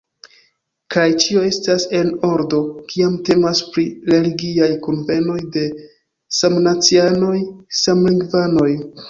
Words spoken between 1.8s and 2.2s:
en